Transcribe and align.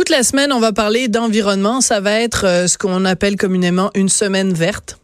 Toute 0.00 0.08
la 0.08 0.22
semaine, 0.22 0.50
on 0.50 0.60
va 0.60 0.72
parler 0.72 1.08
d'environnement. 1.08 1.82
Ça 1.82 2.00
va 2.00 2.12
être 2.22 2.46
euh, 2.46 2.66
ce 2.66 2.78
qu'on 2.78 3.04
appelle 3.04 3.36
communément 3.36 3.90
une 3.94 4.08
semaine 4.08 4.54
verte. 4.54 4.98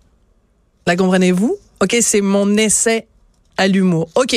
La 0.87 0.97
comprenez-vous? 0.97 1.55
OK, 1.83 1.99
c'est 2.01 2.23
mon 2.23 2.57
essai 2.57 3.07
à 3.57 3.69
l'humour. 3.69 4.09
OK, 4.15 4.37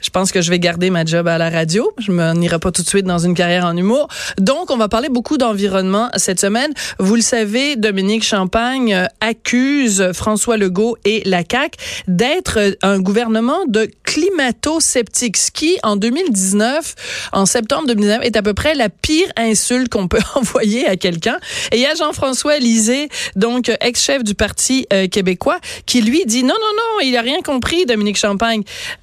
je 0.00 0.10
pense 0.10 0.32
que 0.32 0.40
je 0.40 0.50
vais 0.50 0.58
garder 0.58 0.90
ma 0.90 1.04
job 1.04 1.28
à 1.28 1.38
la 1.38 1.50
radio. 1.50 1.92
Je 1.98 2.12
m'en 2.12 2.34
irai 2.34 2.58
pas 2.58 2.70
tout 2.70 2.82
de 2.82 2.88
suite 2.88 3.04
dans 3.04 3.18
une 3.18 3.34
carrière 3.34 3.64
en 3.64 3.76
humour. 3.76 4.08
Donc, 4.38 4.70
on 4.70 4.76
va 4.76 4.88
parler 4.88 5.08
beaucoup 5.08 5.38
d'environnement 5.38 6.10
cette 6.16 6.40
semaine. 6.40 6.72
Vous 6.98 7.14
le 7.14 7.20
savez, 7.20 7.76
Dominique 7.76 8.24
Champagne 8.24 8.94
euh, 8.94 9.06
accuse 9.20 10.12
François 10.12 10.56
Legault 10.56 10.96
et 11.04 11.22
la 11.24 11.42
CAQ 11.48 11.78
d'être 12.08 12.58
euh, 12.58 12.72
un 12.82 13.00
gouvernement 13.00 13.64
de 13.66 13.88
climato-sceptiques, 14.04 15.36
ce 15.36 15.50
qui, 15.50 15.76
en 15.82 15.96
2019, 15.96 16.94
en 17.32 17.46
septembre 17.46 17.86
2019, 17.88 18.22
est 18.22 18.36
à 18.36 18.42
peu 18.42 18.54
près 18.54 18.74
la 18.74 18.88
pire 18.88 19.28
insulte 19.36 19.88
qu'on 19.88 20.08
peut 20.08 20.18
envoyer 20.34 20.86
à 20.86 20.96
quelqu'un. 20.96 21.38
Et 21.72 21.76
il 21.76 21.82
y 21.82 21.86
a 21.86 21.94
Jean-François 21.94 22.58
Lisée, 22.58 23.08
donc 23.36 23.70
ex-chef 23.80 24.22
du 24.24 24.34
Parti 24.34 24.86
euh, 24.92 25.08
québécois, 25.08 25.58
qui 25.86 26.00
lui 26.00 26.24
dit 26.26 26.42
non, 26.42 26.54
non, 26.54 26.76
non, 26.76 27.06
il 27.06 27.16
a 27.16 27.20
rien 27.20 27.40
compris, 27.42 27.86
Dominique 27.86 28.18
Champagne. 28.18 28.53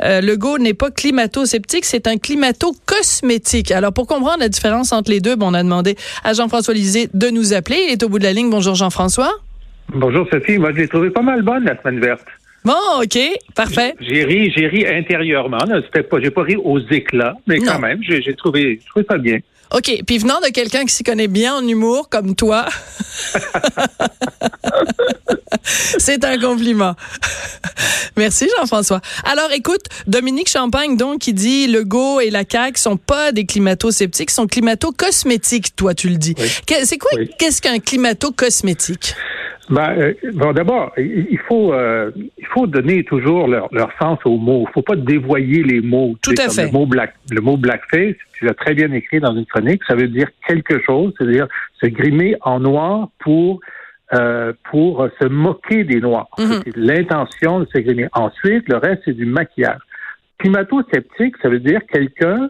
Euh, 0.01 0.21
le 0.21 0.37
go 0.37 0.57
n'est 0.57 0.73
pas 0.73 0.91
climato-sceptique, 0.91 1.85
c'est 1.85 2.07
un 2.07 2.17
climato-cosmétique. 2.17 3.71
Alors, 3.71 3.93
pour 3.93 4.07
comprendre 4.07 4.39
la 4.39 4.49
différence 4.49 4.91
entre 4.93 5.11
les 5.11 5.19
deux, 5.19 5.35
on 5.39 5.53
a 5.53 5.63
demandé 5.63 5.95
à 6.23 6.33
Jean-François 6.33 6.73
Lisée 6.73 7.09
de 7.13 7.29
nous 7.29 7.53
appeler. 7.53 7.85
Il 7.87 7.91
est 7.91 8.03
au 8.03 8.09
bout 8.09 8.19
de 8.19 8.23
la 8.23 8.33
ligne. 8.33 8.49
Bonjour, 8.49 8.75
Jean-François. 8.75 9.31
Bonjour, 9.93 10.27
Sophie. 10.31 10.57
Moi, 10.57 10.71
je 10.71 10.77
l'ai 10.77 10.87
trouvé 10.87 11.09
pas 11.09 11.21
mal 11.21 11.41
bonne, 11.41 11.65
la 11.65 11.79
semaine 11.81 11.99
verte. 11.99 12.25
Bon, 12.63 13.01
OK, 13.01 13.17
parfait. 13.55 13.95
J'ai 13.99 14.23
ri, 14.23 14.51
j'ai 14.55 14.67
ri 14.67 14.85
intérieurement. 14.87 15.57
C'était 15.85 16.03
pas, 16.03 16.19
j'ai 16.21 16.29
pas 16.29 16.43
ri 16.43 16.55
aux 16.57 16.79
éclats, 16.91 17.35
mais 17.47 17.59
quand 17.59 17.79
même, 17.79 17.99
j'ai, 18.03 18.35
trouvé, 18.35 18.79
ça 19.09 19.17
bien. 19.17 19.39
OK. 19.73 20.03
Puis 20.05 20.17
venant 20.19 20.39
de 20.41 20.49
quelqu'un 20.51 20.85
qui 20.85 20.93
s'y 20.93 21.03
connaît 21.03 21.27
bien 21.27 21.55
en 21.55 21.67
humour, 21.67 22.09
comme 22.09 22.35
toi, 22.35 22.65
c'est 25.63 26.23
un 26.23 26.37
compliment. 26.37 26.93
Merci, 28.17 28.47
Jean-François. 28.57 28.99
Alors, 29.23 29.51
écoute, 29.53 29.85
Dominique 30.05 30.49
Champagne, 30.49 30.97
donc, 30.97 31.19
qui 31.19 31.33
dit 31.33 31.67
le 31.67 31.83
go 31.83 32.19
et 32.19 32.29
la 32.29 32.43
CAQ 32.49 32.79
sont 32.79 32.97
pas 32.97 33.31
des 33.31 33.45
climato-sceptiques, 33.45 34.29
sont 34.29 34.45
climato-cosmétiques, 34.45 35.75
toi, 35.75 35.95
tu 35.95 36.09
le 36.09 36.17
dis. 36.17 36.35
C'est 36.83 36.97
quoi, 36.97 37.11
qu'est-ce 37.39 37.61
qu'un 37.61 37.79
climato-cosmétique? 37.79 39.15
Ben, 39.69 39.95
euh, 39.97 40.13
bon, 40.33 40.51
d'abord, 40.53 40.91
il 40.97 41.39
faut 41.47 41.73
euh, 41.73 42.11
il 42.37 42.45
faut 42.47 42.67
donner 42.67 43.03
toujours 43.03 43.47
leur, 43.47 43.67
leur 43.71 43.91
sens 43.99 44.19
aux 44.25 44.37
mots. 44.37 44.65
Il 44.67 44.73
faut 44.73 44.81
pas 44.81 44.95
dévoyer 44.95 45.63
les 45.63 45.81
mots. 45.81 46.15
Tout 46.21 46.33
à 46.37 46.49
fait. 46.49 46.65
Le 46.65 46.71
mot 46.71 46.85
black, 46.85 47.13
le 47.29 47.41
mot 47.41 47.57
blackface, 47.57 48.15
tu 48.33 48.45
l'as 48.45 48.53
très 48.53 48.73
bien 48.73 48.91
écrit 48.91 49.19
dans 49.19 49.35
une 49.35 49.45
chronique. 49.45 49.81
Ça 49.87 49.95
veut 49.95 50.07
dire 50.07 50.27
quelque 50.47 50.81
chose, 50.83 51.13
c'est-à-dire 51.17 51.47
se 51.81 51.87
grimer 51.87 52.35
en 52.41 52.59
noir 52.59 53.09
pour 53.19 53.61
euh, 54.13 54.51
pour 54.69 55.07
se 55.21 55.27
moquer 55.27 55.83
des 55.83 56.01
noirs. 56.01 56.27
Mhm. 56.37 56.61
C'est 56.65 56.77
l'intention 56.77 57.59
de 57.61 57.67
se 57.73 57.77
grimer. 57.79 58.07
Ensuite, 58.13 58.67
le 58.67 58.77
reste 58.77 59.03
c'est 59.05 59.13
du 59.13 59.25
maquillage. 59.25 59.79
Climato-sceptique, 60.39 61.35
ça 61.41 61.49
veut 61.49 61.59
dire 61.59 61.81
quelqu'un 61.93 62.49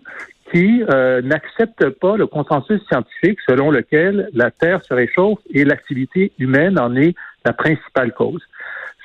qui 0.51 0.83
euh, 0.89 1.21
n'accepte 1.21 1.89
pas 1.89 2.17
le 2.17 2.27
consensus 2.27 2.81
scientifique 2.87 3.39
selon 3.47 3.71
lequel 3.71 4.29
la 4.33 4.51
Terre 4.51 4.83
se 4.83 4.93
réchauffe 4.93 5.39
et 5.53 5.63
l'activité 5.63 6.31
humaine 6.39 6.79
en 6.79 6.95
est 6.95 7.15
la 7.45 7.53
principale 7.53 8.13
cause. 8.13 8.41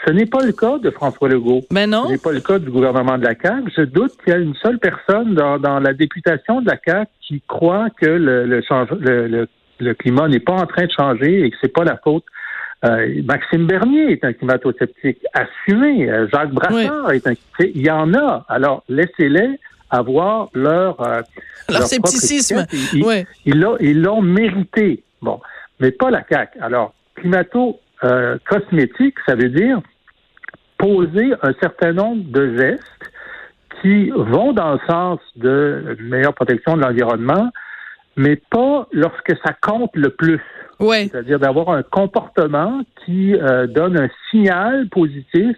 Ce 0.06 0.12
n'est 0.12 0.26
pas 0.26 0.44
le 0.44 0.52
cas 0.52 0.78
de 0.78 0.90
François 0.90 1.28
Legault. 1.28 1.62
Mais 1.70 1.86
non. 1.86 2.06
Ce 2.06 2.12
n'est 2.12 2.18
pas 2.18 2.32
le 2.32 2.40
cas 2.40 2.58
du 2.58 2.70
gouvernement 2.70 3.16
de 3.16 3.24
la 3.24 3.34
CAQ. 3.34 3.72
Je 3.76 3.82
doute 3.82 4.12
qu'il 4.22 4.32
y 4.32 4.36
a 4.36 4.38
une 4.38 4.54
seule 4.56 4.78
personne 4.78 5.34
dans, 5.34 5.80
la 5.80 5.94
députation 5.94 6.60
de 6.60 6.66
la 6.66 6.76
CAQ 6.84 7.10
qui 7.22 7.42
croit 7.48 7.88
que 8.00 8.06
le, 8.06 8.44
le, 8.46 9.48
le, 9.80 9.94
climat 9.94 10.28
n'est 10.28 10.40
pas 10.40 10.54
en 10.54 10.66
train 10.66 10.84
de 10.86 10.92
changer 10.92 11.44
et 11.44 11.50
que 11.50 11.56
c'est 11.60 11.72
pas 11.72 11.84
la 11.84 11.96
faute 11.96 12.24
euh, 12.84 13.22
Maxime 13.24 13.66
Bernier 13.66 14.12
est 14.12 14.24
un 14.24 14.32
climato-sceptique 14.32 15.24
assumé. 15.32 16.10
Euh, 16.10 16.28
Jacques 16.30 16.52
Brassard 16.52 17.10
est 17.12 17.26
un. 17.26 17.32
Il 17.60 17.80
y 17.80 17.90
en 17.90 18.12
a. 18.14 18.44
Alors, 18.48 18.84
laissez-les 18.88 19.58
avoir 19.98 20.48
leur, 20.54 21.00
euh, 21.00 21.22
leur, 21.68 21.82
scepticisme. 21.82 22.66
Ils 22.92 24.00
l'ont 24.00 24.22
mérité. 24.22 25.02
Bon, 25.22 25.40
mais 25.80 25.90
pas 25.90 26.10
la 26.10 26.24
CAQ. 26.28 26.58
Alors, 26.60 26.94
climato-cosmétique, 27.16 29.18
euh, 29.18 29.22
ça 29.26 29.34
veut 29.34 29.48
dire 29.48 29.80
poser 30.78 31.32
un 31.42 31.52
certain 31.60 31.92
nombre 31.92 32.22
de 32.30 32.58
gestes 32.58 32.82
qui 33.80 34.10
vont 34.10 34.52
dans 34.52 34.74
le 34.74 34.80
sens 34.88 35.20
de 35.36 35.96
meilleure 36.00 36.34
protection 36.34 36.76
de 36.76 36.82
l'environnement, 36.82 37.50
mais 38.16 38.36
pas 38.36 38.86
lorsque 38.92 39.36
ça 39.44 39.52
compte 39.60 39.90
le 39.94 40.10
plus. 40.10 40.40
Ouais. 40.80 41.08
C'est-à-dire 41.10 41.38
d'avoir 41.38 41.70
un 41.70 41.82
comportement 41.82 42.82
qui 43.04 43.34
euh, 43.34 43.66
donne 43.66 43.98
un 43.98 44.08
signal 44.30 44.88
positif 44.90 45.56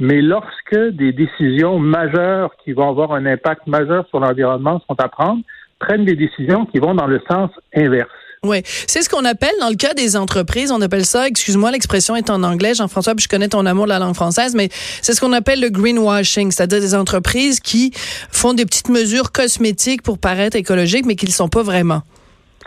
mais 0.00 0.22
lorsque 0.22 0.78
des 0.92 1.12
décisions 1.12 1.78
majeures 1.78 2.50
qui 2.64 2.72
vont 2.72 2.88
avoir 2.88 3.12
un 3.12 3.26
impact 3.26 3.66
majeur 3.66 4.06
sur 4.08 4.20
l'environnement 4.20 4.80
sont 4.88 4.98
à 4.98 5.08
prendre, 5.08 5.42
prennent 5.78 6.04
des 6.04 6.16
décisions 6.16 6.66
qui 6.66 6.78
vont 6.78 6.94
dans 6.94 7.06
le 7.06 7.20
sens 7.30 7.50
inverse. 7.74 8.08
Oui, 8.42 8.62
c'est 8.64 9.02
ce 9.02 9.10
qu'on 9.10 9.26
appelle 9.26 9.52
dans 9.60 9.68
le 9.68 9.76
cas 9.76 9.92
des 9.92 10.16
entreprises, 10.16 10.72
on 10.72 10.80
appelle 10.80 11.04
ça, 11.04 11.28
excuse-moi, 11.28 11.70
l'expression 11.72 12.16
est 12.16 12.30
en 12.30 12.42
anglais, 12.42 12.72
Jean-François, 12.72 13.14
puis 13.14 13.24
je 13.24 13.28
connais 13.28 13.48
ton 13.48 13.66
amour 13.66 13.84
de 13.84 13.90
la 13.90 13.98
langue 13.98 14.14
française, 14.14 14.54
mais 14.54 14.68
c'est 14.72 15.12
ce 15.12 15.20
qu'on 15.20 15.34
appelle 15.34 15.60
le 15.60 15.68
greenwashing, 15.68 16.50
c'est-à-dire 16.50 16.80
des 16.80 16.94
entreprises 16.94 17.60
qui 17.60 17.90
font 17.94 18.54
des 18.54 18.64
petites 18.64 18.88
mesures 18.88 19.30
cosmétiques 19.30 20.02
pour 20.02 20.18
paraître 20.18 20.56
écologiques, 20.56 21.04
mais 21.04 21.16
qui 21.16 21.26
ne 21.26 21.30
le 21.30 21.34
sont 21.34 21.48
pas 21.48 21.62
vraiment. 21.62 22.00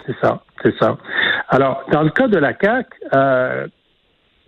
C'est 0.06 0.16
ça, 0.22 0.44
c'est 0.62 0.78
ça. 0.78 0.96
Alors, 1.50 1.84
dans 1.92 2.04
le 2.04 2.12
cas 2.12 2.28
de 2.28 2.38
la 2.38 2.54
CAC, 2.54 2.86
euh, 3.16 3.68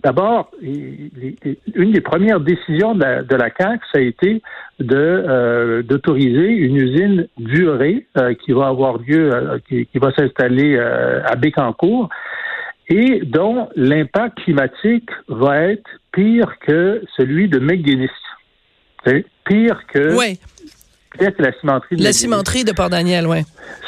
D'abord, 0.05 0.51
une 0.61 1.91
des 1.91 2.01
premières 2.01 2.39
décisions 2.39 2.93
de 2.93 3.01
la, 3.01 3.23
de 3.23 3.35
CAQ, 3.57 3.83
ça 3.91 3.97
a 3.97 4.01
été 4.01 4.39
euh, 4.79 5.81
d'autoriser 5.81 6.47
une 6.47 6.75
usine 6.75 7.27
durée 7.39 8.05
euh, 8.15 8.35
qui 8.35 8.51
va 8.51 8.67
avoir 8.67 8.99
lieu, 8.99 9.33
euh, 9.33 9.57
qui, 9.67 9.97
va 9.97 10.13
s'installer 10.13 10.77
à 10.77 11.35
Bécancourt 11.35 12.09
et 12.87 13.21
dont 13.23 13.67
l'impact 13.75 14.37
climatique 14.43 15.09
va 15.27 15.71
être 15.71 15.89
pire 16.11 16.53
que 16.59 17.01
celui 17.17 17.49
de 17.49 17.57
McGuinness. 17.57 18.11
Pire 19.43 19.87
que 19.87 20.15
oui 20.15 20.39
la 21.19 21.51
cimenterie 21.51 21.95
de 21.95 22.03
La 22.03 22.13
cimenterie 22.13 22.63
de 22.63 22.71
Port-Daniel, 22.71 23.27
oui. 23.27 23.43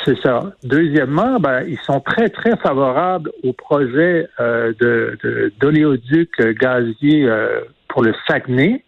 C'est 0.05 0.17
ça. 0.21 0.51
Deuxièmement, 0.63 1.39
ben, 1.39 1.63
ils 1.67 1.79
sont 1.79 1.99
très, 1.99 2.29
très 2.29 2.55
favorables 2.57 3.31
au 3.43 3.53
projet 3.53 4.27
euh, 4.39 4.73
de, 4.79 5.51
d'oléoduc 5.59 6.41
gazier 6.59 7.25
euh, 7.25 7.61
pour 7.89 8.03
le 8.03 8.13
Saguenay. 8.27 8.83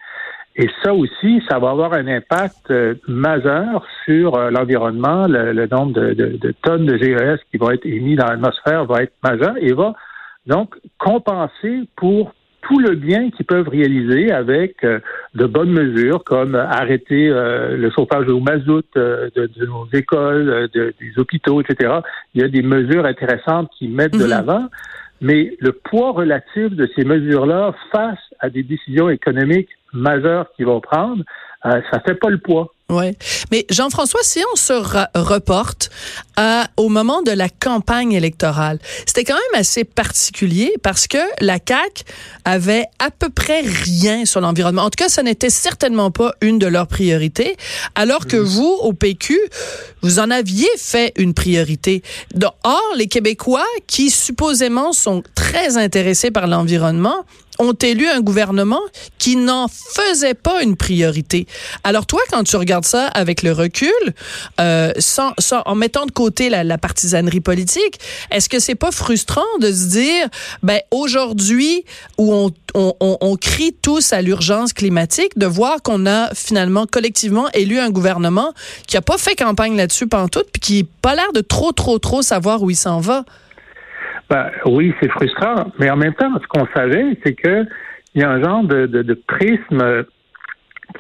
Et 0.55 0.69
ça 0.83 0.94
aussi, 0.94 1.41
ça 1.50 1.59
va 1.59 1.69
avoir 1.69 1.94
un 1.94 2.07
impact 2.07 2.72
euh, 2.72 2.95
majeur 3.07 3.85
sur 4.05 4.38
l'environnement. 4.51 5.27
Le, 5.27 5.67
nombre 5.67 5.94
de, 5.94 6.13
de, 6.13 6.53
tonnes 6.63 6.85
de 6.85 6.97
GES 6.97 7.39
qui 7.51 7.57
vont 7.57 7.71
être 7.71 7.85
émis 7.85 8.16
dans 8.16 8.27
l'atmosphère 8.27 8.85
va 8.85 9.03
être 9.03 9.13
majeur 9.23 9.56
et 9.59 9.73
va 9.73 9.94
donc 10.47 10.75
compenser 10.97 11.88
pour 11.95 12.33
tout 12.62 12.80
le 12.80 12.96
bien 12.96 13.30
qu'ils 13.31 13.46
peuvent 13.46 13.68
réaliser 13.68 14.31
avec 14.31 14.84
euh, 14.84 15.00
de 15.36 15.46
bonnes 15.46 15.72
mesures 15.72 16.24
comme 16.24 16.56
arrêter 16.56 17.30
euh, 17.30 17.78
le 17.78 17.90
chauffage 17.92 18.28
au 18.28 18.40
mazout 18.40 18.86
euh, 18.97 19.30
de, 19.36 19.66
nos 19.66 19.88
écoles, 19.94 20.69
des 20.74 20.94
hôpitaux, 21.18 21.62
etc. 21.62 22.00
Il 22.34 22.42
y 22.42 22.44
a 22.44 22.48
des 22.48 22.62
mesures 22.62 23.06
intéressantes 23.06 23.69
qui 23.78 23.88
mettent 23.88 24.18
de 24.18 24.24
mhm. 24.24 24.30
l'avant, 24.30 24.68
mais 25.22 25.56
le 25.59 25.72
poids 25.72 26.12
relatif 26.12 26.69
de 26.69 26.90
ces 26.96 27.03
mesures-là 27.03 27.74
face 27.92 28.19
à 28.40 28.50
des 28.50 28.64
décisions 28.64 29.09
économiques 29.09 29.69
majeures 29.94 30.52
qu'ils 30.56 30.66
vont 30.66 30.81
prendre, 30.81 31.24
ça 31.64 32.00
fait 32.06 32.16
pas 32.16 32.30
le 32.30 32.38
poids. 32.38 32.72
Oui. 32.89 33.16
Mais 33.51 33.66
Jean-François, 33.69 34.22
si 34.23 34.41
on 34.51 34.55
se 34.55 34.73
reporte 35.17 35.91
à, 36.38 36.67
au 36.75 36.89
moment 36.89 37.22
de 37.22 37.31
la 37.31 37.47
campagne 37.47 38.13
électorale, 38.13 38.80
c'était 39.06 39.24
quand 39.24 39.36
même 39.36 39.62
assez 39.62 39.83
particulier 39.83 40.74
parce 40.81 41.07
que 41.07 41.19
la 41.39 41.59
CAQ 41.65 42.03
avait 42.45 42.86
à 42.97 43.12
peu 43.12 43.30
près 43.30 43.62
rien 43.62 44.25
sur 44.25 44.41
l'environnement. 44.41 44.83
En 44.83 44.89
tout 44.89 45.03
cas, 45.03 45.09
ça 45.09 45.21
n'était 45.21 45.51
certainement 45.51 46.09
pas 46.09 46.33
une 46.41 46.57
de 46.57 46.65
leurs 46.65 46.88
priorités, 46.88 47.57
alors 47.94 48.25
que 48.25 48.38
mm. 48.38 48.44
vous, 48.44 48.77
au 48.81 48.94
PQ, 48.94 49.39
vous 50.01 50.19
en 50.19 50.31
aviez 50.31 50.69
fait 50.77 51.13
une 51.15 51.35
priorité. 51.35 52.01
Or, 52.63 52.81
les 52.95 53.07
Québécois 53.07 53.65
qui 53.85 54.09
supposément 54.09 54.94
sont 54.94 55.21
très 55.35 55.77
intéressés 55.77 56.31
par 56.31 56.47
l'environnement 56.47 57.25
ont 57.59 57.73
élu 57.73 58.07
un 58.07 58.21
gouvernement 58.21 58.81
qui 59.17 59.35
n'en 59.35 59.67
faisait 59.67 60.33
pas 60.33 60.63
une 60.63 60.75
priorité. 60.75 61.45
Alors 61.83 62.06
toi, 62.06 62.21
quand 62.31 62.44
tu 62.44 62.56
regardes 62.56 62.85
ça 62.85 63.07
avec 63.07 63.44
le 63.44 63.51
recul, 63.51 63.89
euh, 64.59 64.91
sans, 64.97 65.33
sans, 65.38 65.61
en 65.65 65.75
mettant 65.75 66.06
de 66.06 66.11
côté 66.11 66.50
la, 66.50 66.63
la 66.63 66.77
partisanerie 66.77 67.41
politique, 67.41 68.00
est-ce 68.31 68.50
que 68.50 68.59
c'est 68.59 68.75
pas 68.75 68.91
frustrant 68.91 69.41
de 69.59 69.71
se 69.71 69.88
dire, 69.88 70.27
ben 70.63 70.79
aujourd'hui 70.91 71.83
où 72.17 72.33
on, 72.33 72.51
on, 72.73 72.94
on, 73.00 73.17
on 73.21 73.35
crie 73.35 73.73
tous 73.73 74.13
à 74.13 74.21
l'urgence 74.21 74.73
climatique, 74.73 75.38
de 75.38 75.45
voir 75.45 75.81
qu'on 75.81 76.06
a 76.06 76.33
finalement 76.33 76.85
collectivement 76.85 77.50
élu 77.53 77.79
un 77.79 77.89
gouvernement 77.89 78.53
qui 78.88 78.97
a 78.97 79.01
pas 79.01 79.17
fait 79.17 79.35
campagne 79.35 79.75
là-dessus 79.75 80.07
pantoute, 80.07 80.47
puis 80.51 80.59
qui 80.59 80.83
n'a 80.83 80.89
pas 81.01 81.15
l'air 81.15 81.31
de 81.33 81.41
trop, 81.41 81.71
trop, 81.71 82.00
trop 82.00 82.21
savoir 82.21 82.61
où 82.63 82.69
il 82.69 82.75
s'en 82.75 83.00
va? 83.00 83.25
Ben, 84.30 84.52
oui, 84.66 84.94
c'est 85.02 85.10
frustrant, 85.10 85.72
mais 85.80 85.90
en 85.90 85.98
même 85.98 86.14
temps, 86.14 86.31
ce 86.40 86.48
qu'on 86.48 86.68
savait, 86.76 87.18
c'est 87.24 87.34
que 87.34 87.66
il 88.16 88.22
y 88.22 88.24
a 88.24 88.30
un 88.30 88.42
genre 88.42 88.64
de, 88.64 88.86
de, 88.88 89.02
de 89.04 89.14
prisme 89.14 90.04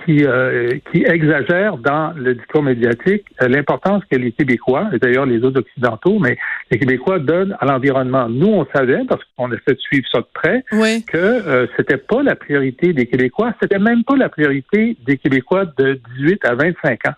qui, 0.05 0.23
euh, 0.23 0.77
qui 0.91 1.03
exagère 1.03 1.77
dans 1.77 2.13
le 2.15 2.35
discours 2.35 2.61
médiatique 2.63 3.25
euh, 3.41 3.47
l'importance 3.47 4.03
que 4.09 4.15
les 4.17 4.31
Québécois, 4.31 4.89
et 4.93 4.99
d'ailleurs 4.99 5.25
les 5.25 5.43
autres 5.43 5.61
occidentaux, 5.61 6.19
mais 6.19 6.37
les 6.69 6.77
Québécois 6.77 7.19
donnent 7.19 7.55
à 7.59 7.65
l'environnement. 7.65 8.29
Nous, 8.29 8.47
on 8.47 8.67
savait, 8.73 9.01
parce 9.07 9.21
qu'on 9.35 9.51
essaie 9.51 9.73
de 9.73 9.79
suivre 9.79 10.07
ça 10.11 10.19
de 10.19 10.27
près, 10.33 10.63
Oui. 10.71 11.03
que 11.05 11.17
euh, 11.17 11.67
c'était 11.77 11.97
pas 11.97 12.21
la 12.21 12.35
priorité 12.35 12.93
des 12.93 13.07
Québécois, 13.07 13.53
c'était 13.61 13.79
même 13.79 14.03
pas 14.03 14.15
la 14.15 14.29
priorité 14.29 14.95
des 15.05 15.17
Québécois 15.17 15.65
de 15.77 15.99
18 16.17 16.45
à 16.45 16.55
25 16.55 17.07
ans. 17.07 17.13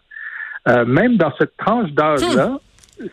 Euh, 0.70 0.86
même 0.86 1.18
dans 1.18 1.34
cette 1.40 1.58
tranche 1.58 1.92
d'âge-là, 1.92 2.60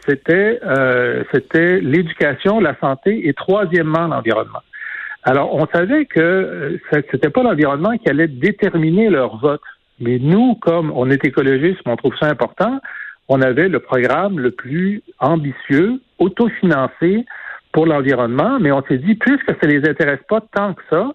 c'était 0.06 0.60
euh, 0.64 1.24
c'était 1.32 1.80
l'éducation, 1.80 2.60
la 2.60 2.76
santé 2.80 3.28
et 3.28 3.32
troisièmement 3.32 4.06
l'environnement. 4.06 4.62
Alors, 5.24 5.54
on 5.54 5.66
savait 5.66 6.06
que 6.06 6.20
euh, 6.20 6.78
c'était 7.10 7.30
pas 7.30 7.42
l'environnement 7.42 7.96
qui 7.98 8.08
allait 8.08 8.28
déterminer 8.28 9.10
leur 9.10 9.36
vote. 9.38 9.60
Mais 10.00 10.18
nous, 10.18 10.54
comme 10.54 10.92
on 10.94 11.10
est 11.10 11.24
écologiste, 11.24 11.80
on 11.84 11.96
trouve 11.96 12.16
ça 12.18 12.26
important, 12.26 12.80
on 13.28 13.42
avait 13.42 13.68
le 13.68 13.80
programme 13.80 14.38
le 14.38 14.52
plus 14.52 15.02
ambitieux, 15.18 16.00
autofinancé 16.18 17.26
pour 17.72 17.86
l'environnement, 17.86 18.58
mais 18.60 18.72
on 18.72 18.82
s'est 18.84 18.98
dit, 18.98 19.16
puisque 19.16 19.50
ça 19.60 19.66
les 19.66 19.86
intéresse 19.88 20.20
pas 20.28 20.40
tant 20.40 20.74
que 20.74 20.82
ça, 20.88 21.10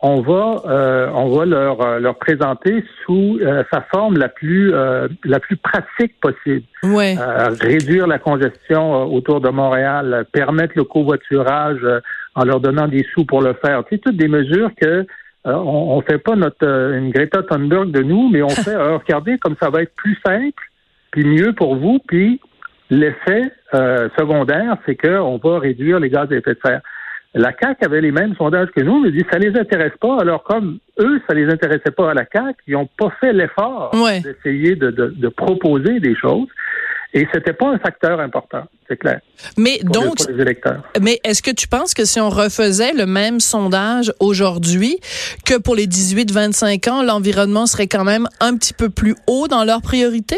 on 0.00 0.20
va 0.20 0.62
euh, 0.66 1.10
on 1.14 1.28
va 1.30 1.46
leur 1.46 1.80
euh, 1.80 1.98
leur 1.98 2.16
présenter 2.16 2.84
sous 3.04 3.38
euh, 3.40 3.62
sa 3.72 3.80
forme 3.82 4.18
la 4.18 4.28
plus 4.28 4.74
euh, 4.74 5.08
la 5.24 5.40
plus 5.40 5.56
pratique 5.56 6.18
possible. 6.20 6.64
Ouais. 6.82 7.16
Euh, 7.18 7.48
réduire 7.60 8.06
la 8.06 8.18
congestion 8.18 8.94
euh, 8.94 9.04
autour 9.06 9.40
de 9.40 9.48
Montréal, 9.48 10.26
permettre 10.32 10.74
le 10.76 10.84
covoiturage 10.84 11.78
euh, 11.82 12.00
en 12.34 12.44
leur 12.44 12.60
donnant 12.60 12.88
des 12.88 13.06
sous 13.14 13.24
pour 13.24 13.40
le 13.40 13.54
faire. 13.64 13.82
C'est 13.88 13.98
toutes 13.98 14.16
des 14.16 14.28
mesures 14.28 14.70
que 14.80 14.86
euh, 14.86 15.04
on, 15.46 15.96
on 15.96 16.00
fait 16.02 16.18
pas 16.18 16.36
notre 16.36 16.66
euh, 16.66 16.98
une 16.98 17.10
Greta 17.10 17.42
Thunberg 17.42 17.90
de 17.90 18.02
nous, 18.02 18.28
mais 18.28 18.42
on 18.42 18.48
fait 18.48 18.74
euh, 18.74 18.98
regardez 18.98 19.38
comme 19.38 19.56
ça 19.60 19.70
va 19.70 19.82
être 19.82 19.94
plus 19.94 20.18
simple, 20.26 20.62
puis 21.12 21.24
mieux 21.24 21.52
pour 21.52 21.76
vous, 21.76 21.98
puis 22.06 22.40
l'effet 22.90 23.52
euh, 23.74 24.08
secondaire, 24.18 24.76
c'est 24.86 24.96
qu'on 24.96 25.38
va 25.38 25.58
réduire 25.58 26.00
les 26.00 26.10
gaz 26.10 26.30
à 26.30 26.34
effet 26.34 26.54
de 26.54 26.60
serre. 26.64 26.82
La 27.36 27.50
CAQ 27.60 27.84
avait 27.84 28.00
les 28.00 28.12
mêmes 28.12 28.34
sondages 28.36 28.68
que 28.76 28.80
nous, 28.82 29.00
mais 29.00 29.10
dit 29.10 29.24
ça 29.30 29.38
les 29.38 29.58
intéresse 29.58 29.92
pas. 30.00 30.18
Alors 30.20 30.44
comme 30.44 30.78
eux, 31.00 31.20
ça 31.28 31.34
les 31.34 31.46
intéressait 31.52 31.90
pas 31.90 32.10
à 32.12 32.14
la 32.14 32.24
CAQ, 32.32 32.54
ils 32.68 32.74
n'ont 32.74 32.88
pas 32.96 33.12
fait 33.20 33.32
l'effort 33.32 33.90
Ouais. 33.94 34.20
d'essayer 34.20 34.76
de, 34.76 34.90
de, 34.90 35.08
de 35.16 35.28
proposer 35.28 35.98
des 36.00 36.14
choses. 36.16 36.46
Et 37.16 37.28
c'était 37.32 37.52
pas 37.52 37.68
un 37.68 37.78
facteur 37.78 38.18
important, 38.18 38.64
c'est 38.88 38.96
clair, 38.96 39.20
Mais 39.56 39.78
pour, 39.86 40.02
les, 40.02 40.08
donc, 40.08 40.16
pour 40.16 40.30
les 40.34 40.42
électeurs. 40.42 40.82
mais 41.00 41.20
est-ce 41.22 41.42
que 41.44 41.52
tu 41.52 41.68
penses 41.68 41.94
que 41.94 42.04
si 42.04 42.18
on 42.20 42.28
refaisait 42.28 42.92
le 42.92 43.06
même 43.06 43.38
sondage 43.38 44.12
aujourd'hui, 44.18 44.98
que 45.46 45.56
pour 45.60 45.76
les 45.76 45.86
18-25 45.86 46.90
ans, 46.90 47.02
l'environnement 47.04 47.66
serait 47.66 47.86
quand 47.86 48.02
même 48.02 48.26
un 48.40 48.56
petit 48.56 48.74
peu 48.74 48.90
plus 48.90 49.14
haut 49.28 49.46
dans 49.46 49.62
leur 49.62 49.80
priorité? 49.80 50.36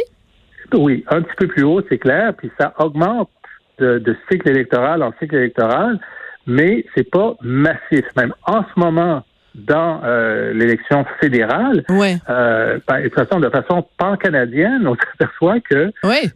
Oui, 0.75 1.03
un 1.09 1.23
petit 1.23 1.35
peu 1.39 1.47
plus 1.47 1.63
haut, 1.63 1.81
c'est 1.89 1.97
clair, 1.97 2.35
puis 2.37 2.51
ça 2.61 2.75
augmente 2.79 3.31
de, 3.79 3.99
de 3.99 4.15
cycle 4.31 4.47
électoral 4.51 5.03
en 5.03 5.15
cycle 5.19 5.37
électoral, 5.37 5.99
mais 6.47 6.85
c'est 6.95 7.11
pas 7.11 7.35
massif. 7.43 8.05
Même 8.17 8.33
en 8.47 8.63
ce 8.63 8.79
moment, 8.81 9.25
dans 9.55 10.03
euh, 10.05 10.53
l'élection 10.53 11.05
fédérale, 11.21 11.83
Ouais. 11.89 12.17
euh, 12.29 12.79
ben, 12.87 13.03
de 13.03 13.09
façon 13.09 13.41
de 13.41 13.49
façon 13.49 13.87
pan-canadienne, 13.99 14.87
on 14.87 14.95
s'aperçoit 15.19 15.61
que 15.61 15.91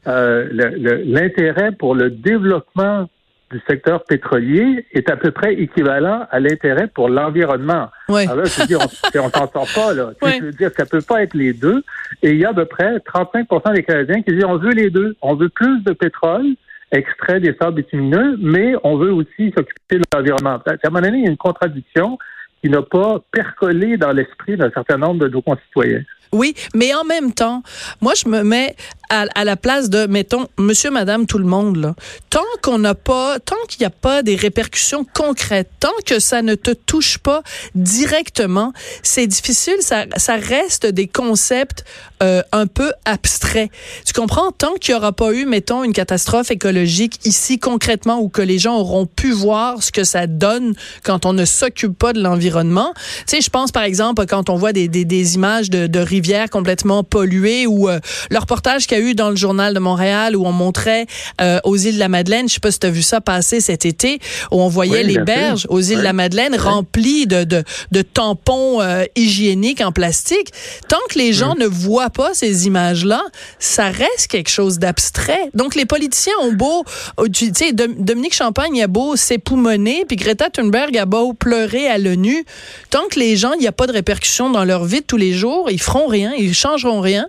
euh, 0.06 0.48
le- 0.50 0.76
le- 0.78 1.02
l'intérêt 1.04 1.72
pour 1.72 1.94
le 1.94 2.10
développement 2.10 3.08
du 3.52 3.60
secteur 3.68 4.04
pétrolier 4.04 4.86
est 4.92 5.10
à 5.10 5.16
peu 5.16 5.32
près 5.32 5.54
équivalent 5.54 6.24
à 6.30 6.38
l'intérêt 6.38 6.86
pour 6.86 7.08
l'environnement. 7.08 7.88
Oui. 8.08 8.22
Alors 8.22 8.36
là, 8.36 8.44
je 8.44 8.60
veux 8.60 8.66
dire, 8.68 8.78
on, 8.80 9.18
on 9.18 9.28
s'en 9.28 9.50
sort 9.50 9.68
pas, 9.74 9.92
là. 9.92 10.12
Ouais. 10.22 10.36
Je 10.38 10.44
veux 10.44 10.52
dire, 10.52 10.70
ça 10.76 10.86
peut 10.86 11.00
pas 11.02 11.22
être 11.24 11.34
les 11.34 11.52
deux. 11.52 11.82
Et 12.22 12.30
il 12.30 12.38
y 12.38 12.44
a 12.44 12.50
à 12.50 12.54
peu 12.54 12.64
près 12.64 12.98
35% 12.98 13.74
des 13.74 13.82
Canadiens 13.82 14.22
qui 14.22 14.32
disent, 14.34 14.44
on 14.44 14.56
veut 14.56 14.70
les 14.70 14.88
deux. 14.90 15.16
On 15.20 15.34
veut 15.34 15.48
plus 15.48 15.82
de 15.82 15.92
pétrole, 15.92 16.46
extrait 16.92 17.40
des 17.40 17.54
sables 17.60 17.76
bitumineux, 17.76 18.36
mais 18.40 18.74
on 18.82 18.96
veut 18.96 19.12
aussi 19.12 19.52
s'occuper 19.56 19.98
de 19.98 20.04
l'environnement. 20.14 20.60
À 20.66 20.72
un 20.72 20.90
moment 20.90 21.00
donné, 21.00 21.18
il 21.18 21.24
y 21.24 21.28
a 21.28 21.30
une 21.30 21.36
contradiction 21.36 22.18
qui 22.62 22.68
n'a 22.68 22.82
pas 22.82 23.22
percolé 23.30 23.96
dans 23.96 24.12
l'esprit 24.12 24.56
d'un 24.56 24.70
certain 24.70 24.98
nombre 24.98 25.20
de 25.20 25.28
nos 25.28 25.42
concitoyens. 25.42 26.02
Oui, 26.32 26.54
mais 26.74 26.94
en 26.94 27.04
même 27.04 27.32
temps, 27.32 27.62
moi, 28.00 28.14
je 28.14 28.28
me 28.28 28.44
mets 28.44 28.76
à, 29.08 29.24
à 29.34 29.44
la 29.44 29.56
place 29.56 29.90
de, 29.90 30.06
mettons, 30.06 30.46
monsieur, 30.58 30.90
madame, 30.90 31.26
tout 31.26 31.38
le 31.38 31.44
monde, 31.44 31.76
là. 31.76 31.96
Tant 32.30 32.44
qu'on 32.62 32.78
n'a 32.78 32.94
pas, 32.94 33.40
tant 33.40 33.56
qu'il 33.68 33.80
n'y 33.80 33.86
a 33.86 33.90
pas 33.90 34.22
des 34.22 34.36
répercussions 34.36 35.04
concrètes, 35.12 35.68
tant 35.80 35.88
que 36.06 36.20
ça 36.20 36.42
ne 36.42 36.54
te 36.54 36.70
touche 36.70 37.18
pas 37.18 37.42
directement, 37.74 38.72
c'est 39.02 39.26
difficile, 39.26 39.74
ça, 39.80 40.04
ça 40.16 40.36
reste 40.36 40.86
des 40.86 41.08
concepts 41.08 41.84
euh, 42.22 42.42
un 42.52 42.68
peu 42.68 42.92
abstraits. 43.04 43.70
Tu 44.06 44.12
comprends? 44.12 44.52
Tant 44.52 44.74
qu'il 44.74 44.94
n'y 44.94 44.98
aura 45.00 45.10
pas 45.10 45.32
eu, 45.32 45.46
mettons, 45.46 45.82
une 45.82 45.92
catastrophe 45.92 46.52
écologique 46.52 47.18
ici 47.24 47.58
concrètement, 47.58 48.20
ou 48.20 48.28
que 48.28 48.42
les 48.42 48.60
gens 48.60 48.76
auront 48.76 49.06
pu 49.06 49.32
voir 49.32 49.82
ce 49.82 49.90
que 49.90 50.04
ça 50.04 50.28
donne 50.28 50.74
quand 51.02 51.26
on 51.26 51.32
ne 51.32 51.44
s'occupe 51.44 51.98
pas 51.98 52.12
de 52.12 52.22
l'environnement. 52.22 52.92
Tu 53.26 53.36
sais, 53.36 53.40
je 53.40 53.50
pense 53.50 53.72
par 53.72 53.82
exemple 53.82 54.26
quand 54.26 54.48
on 54.48 54.54
voit 54.54 54.72
des, 54.72 54.86
des, 54.86 55.04
des 55.04 55.34
images 55.34 55.70
de, 55.70 55.88
de 55.88 55.98
rivières 55.98 56.19
complètement 56.50 57.02
polluées 57.04 57.66
ou 57.66 57.88
euh, 57.88 57.98
le 58.30 58.38
reportage 58.38 58.86
qu'il 58.86 58.98
y 58.98 59.00
a 59.00 59.04
eu 59.04 59.14
dans 59.14 59.30
le 59.30 59.36
journal 59.36 59.74
de 59.74 59.78
Montréal 59.78 60.36
où 60.36 60.46
on 60.46 60.52
montrait 60.52 61.06
euh, 61.40 61.58
aux 61.64 61.76
îles 61.76 61.94
de 61.94 61.98
la 61.98 62.08
Madeleine, 62.08 62.48
je 62.48 62.54
sais 62.54 62.60
pas 62.60 62.70
si 62.70 62.78
tu 62.78 62.86
as 62.86 62.90
vu 62.90 63.02
ça 63.02 63.20
passer 63.20 63.60
cet 63.60 63.86
été, 63.86 64.18
où 64.50 64.60
on 64.60 64.68
voyait 64.68 64.98
Oui, 65.00 65.06
les 65.06 65.14
sûr. 65.14 65.24
berges 65.24 65.66
aux 65.68 65.80
îles 65.80 65.98
de 65.98 66.02
la 66.02 66.10
Oui. 66.10 66.16
Madeleine 66.16 66.54
remplies 66.56 67.26
de, 67.26 67.44
de, 67.44 67.64
de 67.92 68.02
tampons 68.02 68.80
euh, 68.80 69.04
hygiéniques 69.16 69.80
en 69.80 69.92
plastique. 69.92 70.52
Tant 70.88 70.98
que 71.08 71.18
les 71.18 71.32
gens 71.32 71.54
ne 71.54 71.66
voient 71.66 72.10
pas 72.10 72.34
ces 72.34 72.66
images-là, 72.66 73.22
ça 73.58 73.86
reste 73.88 74.26
quelque 74.28 74.50
chose 74.50 74.78
d'abstrait. 74.78 75.50
Donc 75.54 75.74
les 75.74 75.86
politiciens 75.86 76.34
ont 76.42 76.52
beau, 76.52 76.84
oh, 77.16 77.28
tu 77.28 77.50
sais, 77.54 77.72
Dom- 77.72 77.94
Dominique 77.98 78.34
Champagne 78.34 78.82
a 78.82 78.86
beau 78.86 79.16
s'époumoner, 79.16 80.04
puis 80.06 80.16
Greta 80.16 80.50
Thunberg 80.50 80.96
a 80.98 81.06
beau 81.06 81.32
pleurer 81.32 81.88
à 81.88 81.98
l'ONU. 81.98 82.44
Tant 82.90 83.06
que 83.10 83.18
les 83.18 83.36
gens, 83.36 83.52
il 83.54 83.60
n'y 83.60 83.66
a 83.66 83.72
pas 83.72 83.86
de 83.86 83.92
répercussions 83.92 84.50
dans 84.50 84.64
leur 84.64 84.84
vie 84.84 85.00
de 85.00 85.06
tous 85.06 85.16
les 85.16 85.32
jours, 85.32 85.70
ils 85.70 85.80
feront 85.80 86.06
rien, 86.10 86.32
ils 86.36 86.52
changeront 86.54 87.00
rien. 87.00 87.26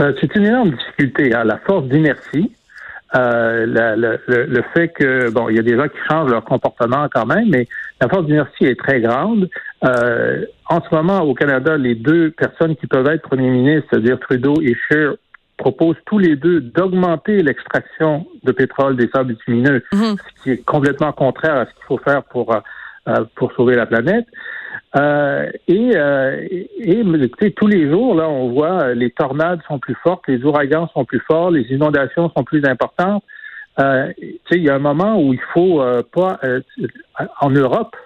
Euh, 0.00 0.12
c'est 0.20 0.34
une 0.36 0.46
énorme 0.46 0.70
difficulté, 0.70 1.34
hein, 1.34 1.44
la 1.44 1.58
force 1.58 1.84
d'inertie. 1.86 2.52
Euh, 3.14 3.66
la- 3.66 3.94
la- 3.94 4.16
le, 4.26 4.46
le 4.46 4.62
fait 4.72 4.88
que, 4.88 5.28
bon, 5.30 5.50
il 5.50 5.56
y 5.56 5.58
a 5.58 5.62
des 5.62 5.76
gens 5.76 5.86
qui 5.86 5.98
changent 6.08 6.30
leur 6.30 6.44
comportement 6.44 7.08
quand 7.12 7.26
même, 7.26 7.46
mais 7.50 7.68
la 8.00 8.08
force 8.08 8.24
d'inertie 8.24 8.64
est 8.64 8.78
très 8.78 9.02
grande. 9.02 9.50
Euh, 9.84 10.46
en 10.70 10.80
ce 10.80 10.94
moment, 10.94 11.20
au 11.20 11.34
Canada, 11.34 11.76
les 11.76 11.94
deux 11.94 12.30
personnes 12.30 12.74
qui 12.76 12.86
peuvent 12.86 13.06
être 13.08 13.20
premiers 13.20 13.50
ministres, 13.50 13.86
c'est-à-dire 13.90 14.18
Trudeau 14.18 14.54
et 14.62 14.74
Scheer, 14.88 15.16
proposent 15.58 15.96
tous 16.06 16.18
les 16.18 16.36
deux 16.36 16.62
d'augmenter 16.62 17.42
l'extraction 17.42 18.26
de 18.44 18.52
pétrole 18.52 18.96
des 18.96 19.08
sables 19.14 19.34
bitumineux, 19.34 19.84
Mhm. 19.92 20.16
ce 20.16 20.42
qui 20.42 20.50
est 20.52 20.64
complètement 20.64 21.12
contraire 21.12 21.56
à 21.56 21.66
ce 21.66 21.70
qu'il 21.74 21.84
faut 21.86 21.98
faire 21.98 22.22
pour, 22.24 22.54
pour 23.34 23.52
sauver 23.52 23.76
la 23.76 23.86
planète. 23.86 24.26
Euh, 24.96 25.50
et, 25.68 25.92
euh, 25.96 26.46
et, 26.50 27.02
sais, 27.40 27.50
tous 27.50 27.66
les 27.66 27.90
jours, 27.90 28.14
là, 28.14 28.28
on 28.28 28.50
voit 28.50 28.82
euh, 28.82 28.94
les 28.94 29.10
tornades 29.10 29.60
sont 29.66 29.78
plus 29.78 29.96
fortes, 30.02 30.24
les 30.28 30.42
ouragans 30.44 30.88
sont 30.92 31.04
plus 31.04 31.20
forts, 31.20 31.50
les 31.50 31.62
inondations 31.70 32.30
sont 32.36 32.44
plus 32.44 32.64
importantes. 32.66 33.24
Euh, 33.80 34.12
tu 34.18 34.26
sais, 34.50 34.58
il 34.58 34.64
y 34.64 34.68
a 34.70 34.74
un 34.74 34.78
moment 34.78 35.18
où 35.20 35.32
il 35.32 35.40
faut 35.54 35.80
euh, 35.80 36.02
pas 36.12 36.38
euh, 36.44 36.60
en 37.40 37.50
Europe, 37.50 37.96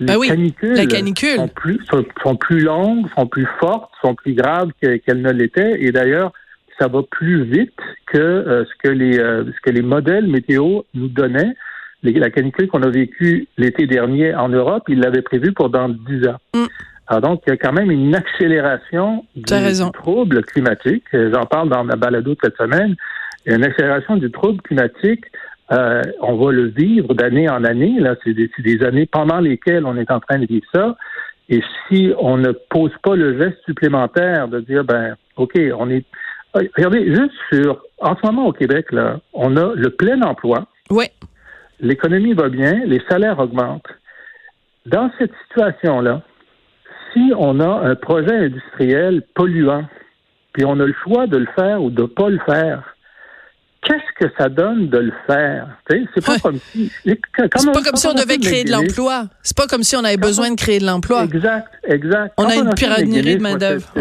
les 0.00 0.06
Ben 0.06 0.16
oui, 0.16 0.28
canicules, 0.28 0.74
la 0.74 0.86
canicule. 0.86 1.36
Sont, 1.36 1.48
plus, 1.48 1.78
sont, 1.84 2.04
sont 2.24 2.36
plus 2.36 2.58
longues, 2.60 3.06
sont 3.16 3.26
plus 3.26 3.46
fortes, 3.60 3.92
sont 4.02 4.16
plus 4.16 4.34
graves 4.34 4.70
que- 4.82 4.96
qu'elles 4.96 5.22
ne 5.22 5.30
l'étaient. 5.30 5.80
Et 5.80 5.92
d'ailleurs, 5.92 6.32
ça 6.80 6.88
va 6.88 7.02
plus 7.08 7.44
vite 7.44 7.78
que 8.06 8.18
euh, 8.18 8.64
ce 8.64 8.70
que 8.82 8.88
les 8.88 9.16
euh, 9.18 9.44
ce 9.44 9.60
que 9.62 9.70
les 9.70 9.82
modèles 9.82 10.26
météo 10.26 10.80
nous 10.94 11.06
donnaient. 11.08 11.54
Les- 12.02 12.12
la 12.12 12.30
canicule 12.30 12.68
qu'on 12.68 12.82
a 12.82 12.88
vécue 12.90 13.46
l'été 13.58 13.86
dernier 13.86 14.34
en 14.34 14.48
Europe, 14.48 14.84
ils 14.88 15.00
l'avaient 15.00 15.22
prévue 15.22 15.52
pour 15.52 15.70
dans 15.70 15.88
10 15.88 16.26
ans. 16.28 16.38
Mm. 16.54 16.64
Alors 17.08 17.20
donc, 17.22 17.42
il 17.46 17.50
y 17.50 17.52
a 17.52 17.56
quand 17.56 17.72
même 17.72 17.90
une 17.90 18.14
accélération 18.14 19.24
du, 19.36 19.52
raison. 19.52 19.90
trouble 19.90 20.42
climatique. 20.44 21.04
Euh, 21.14 21.30
J'en 21.32 21.44
parle 21.46 21.68
dans 21.68 21.84
ma 21.84 21.96
balado 21.96 22.32
de 22.34 22.38
cette 22.42 22.56
semaine. 22.56 22.94
Il 23.44 23.50
y 23.50 23.54
a 23.54 23.58
une 23.58 23.64
accélération 23.64 24.16
du 24.16 24.30
trouble 24.30 24.60
climatique 24.62 25.24
Euh, 25.70 26.02
on 26.20 26.36
va 26.36 26.52
le 26.52 26.66
vivre 26.66 27.14
d'année 27.14 27.48
en 27.48 27.64
année. 27.64 27.94
Là, 27.98 28.14
c'est 28.22 28.34
des, 28.34 28.50
des, 28.58 28.82
années 28.84 29.06
pendant 29.06 29.38
lesquelles 29.40 29.86
on 29.86 29.96
est 29.96 30.10
en 30.10 30.20
train 30.20 30.38
de 30.38 30.44
vivre 30.44 30.66
ça. 30.74 30.96
Et 31.48 31.62
si 31.88 32.12
on 32.18 32.36
ne 32.36 32.52
pose 32.52 32.90
pas 33.02 33.16
le 33.16 33.38
geste 33.38 33.58
supplémentaire 33.64 34.48
de 34.48 34.60
dire, 34.60 34.84
ben, 34.84 35.16
ok, 35.36 35.58
on 35.78 35.88
est. 35.88 36.04
Euh, 36.56 36.62
regardez, 36.76 37.06
juste 37.14 37.32
sur, 37.50 37.82
en 38.00 38.14
ce 38.16 38.26
moment 38.26 38.48
au 38.48 38.52
Québec, 38.52 38.92
là, 38.92 39.18
on 39.32 39.56
a 39.56 39.72
le 39.74 39.88
plein 39.90 40.20
emploi. 40.22 40.66
Oui. 40.90 41.06
L'économie 41.82 42.32
va 42.32 42.48
bien, 42.48 42.84
les 42.86 43.02
salaires 43.10 43.38
augmentent. 43.38 43.88
Dans 44.86 45.10
cette 45.18 45.32
situation-là, 45.48 46.22
si 47.12 47.32
on 47.36 47.60
a 47.60 47.88
un 47.88 47.94
projet 47.94 48.34
industriel 48.34 49.22
polluant, 49.34 49.84
puis 50.52 50.64
on 50.64 50.80
a 50.80 50.86
le 50.86 50.94
choix 51.04 51.26
de 51.26 51.36
le 51.36 51.48
faire 51.54 51.82
ou 51.82 51.90
de 51.90 52.02
ne 52.02 52.06
pas 52.06 52.28
le 52.30 52.38
faire, 52.46 52.94
qu'est-ce 53.82 54.24
que 54.24 54.32
ça 54.38 54.48
donne 54.48 54.88
de 54.88 54.98
le 54.98 55.12
faire? 55.26 55.66
C'est 55.88 56.24
pas 56.24 56.38
comme 56.38 56.58
si. 56.58 56.90
C'est 57.04 57.18
pas 57.36 57.82
comme 57.82 57.96
si 57.96 58.06
on 58.06 58.14
devait 58.14 58.38
créer 58.38 58.64
de 58.64 58.70
l'emploi. 58.70 59.24
C'est 59.42 59.56
pas 59.56 59.66
comme 59.66 59.82
si 59.82 59.96
on 59.96 60.04
avait 60.04 60.16
besoin 60.16 60.50
de 60.50 60.56
créer 60.56 60.78
de 60.78 60.86
l'emploi. 60.86 61.24
Exact, 61.24 61.68
exact. 61.84 62.34
On 62.38 62.46
a 62.46 62.54
une 62.54 62.74
pyramide 62.74 63.38
de 63.38 63.42
main-d'œuvre. 63.42 63.92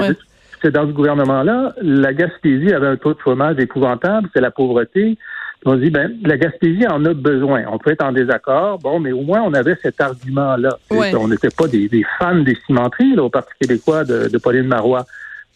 C'est 0.61 0.71
dans 0.71 0.85
ce 0.85 0.91
gouvernement-là, 0.91 1.73
la 1.81 2.13
Gaspésie 2.13 2.71
avait 2.71 2.89
un 2.89 2.97
taux 2.97 3.15
de 3.15 3.19
chômage 3.23 3.57
épouvantable, 3.57 4.29
c'est 4.31 4.41
la 4.41 4.51
pauvreté. 4.51 5.17
On 5.63 5.75
dit, 5.75 5.91
ben, 5.91 6.17
la 6.23 6.37
Gaspésie 6.37 6.87
en 6.87 7.05
a 7.05 7.13
besoin. 7.13 7.65
On 7.71 7.77
peut 7.77 7.91
être 7.91 8.03
en 8.03 8.11
désaccord, 8.11 8.79
bon, 8.79 8.99
mais 8.99 9.11
au 9.11 9.21
moins 9.21 9.41
on 9.43 9.53
avait 9.53 9.75
cet 9.81 10.01
argument-là. 10.01 10.79
On 10.89 11.27
n'était 11.27 11.49
pas 11.49 11.67
des, 11.67 11.89
fans 12.17 12.41
des 12.41 12.57
cimenteries 12.65 13.15
là, 13.15 13.23
au 13.23 13.29
Parti 13.29 13.51
québécois 13.61 14.03
de, 14.03 14.27
de 14.27 14.37
Pauline 14.39 14.67
Marois. 14.67 15.05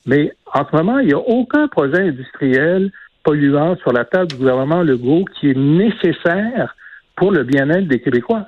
Mais 0.06 0.32
en 0.54 0.64
ce 0.70 0.76
moment, 0.76 1.00
il 1.00 1.08
n'y 1.08 1.14
a 1.14 1.20
aucun 1.20 1.68
projet 1.68 2.02
industriel 2.10 2.92
polluant 3.24 3.76
sur 3.78 3.92
la 3.92 4.06
table 4.06 4.28
du 4.28 4.36
gouvernement 4.36 4.84
Legault 4.84 5.26
qui 5.40 5.50
est 5.50 5.58
nécessaire 5.58 6.76
pour 7.16 7.32
le 7.32 7.44
bien-être 7.44 7.88
des 7.88 8.00
Québécois. 8.00 8.46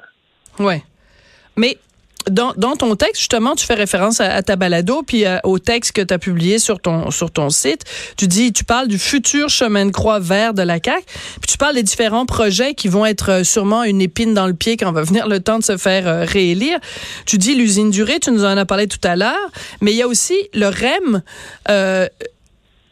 Oui. 0.60 0.76
Mais 1.56 1.78
dans, 2.30 2.54
ton 2.76 2.96
texte, 2.96 3.20
justement, 3.20 3.56
tu 3.56 3.66
fais 3.66 3.74
référence 3.74 4.20
à, 4.22 4.42
ta 4.44 4.56
balado, 4.56 5.04
puis 5.06 5.26
euh, 5.26 5.38
au 5.44 5.60
texte 5.60 5.94
que 5.94 6.02
tu 6.02 6.14
as 6.14 6.20
publié 6.20 6.60
sur 6.60 6.80
ton, 6.80 7.12
sur 7.12 7.32
ton 7.32 7.50
site. 7.50 7.84
Tu 8.18 8.28
dis, 8.28 8.54
tu 8.54 8.64
parles 8.64 8.88
du 8.88 8.98
futur 8.98 9.50
chemin 9.50 9.86
de 9.86 9.92
croix 9.92 10.20
vert 10.20 10.54
de 10.54 10.62
la 10.62 10.80
CAQ, 10.84 11.04
puis 11.42 11.52
tu 11.52 11.58
parles 11.58 11.76
des 11.76 11.84
différents 11.84 12.26
projets 12.26 12.74
qui 12.74 12.88
vont 12.88 13.06
être 13.06 13.32
euh, 13.32 13.44
sûrement 13.44 13.84
une 13.84 14.02
épine 14.02 14.34
dans 14.34 14.48
le 14.48 14.54
pied 14.54 14.78
quand 14.78 14.92
va 14.92 15.04
venir 15.04 15.28
le 15.28 15.40
temps 15.40 15.60
de 15.60 15.64
se 15.64 15.78
faire 15.78 16.08
euh, 16.08 16.26
réélire. 16.26 16.80
Tu 17.26 17.38
dis 17.38 17.56
l'usine 17.56 17.92
durée, 17.92 18.20
tu 18.20 18.32
nous 18.32 18.44
en 18.44 18.58
as 18.58 18.66
parlé 18.66 18.88
tout 18.88 19.06
à 19.06 19.16
l'heure, 19.16 19.52
mais 19.82 19.92
il 19.92 19.98
y 19.98 20.02
a 20.02 20.08
aussi 20.08 20.36
le 20.54 20.68
REM. 20.68 21.22